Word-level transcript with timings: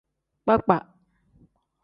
Kpakpa. 0.43 0.77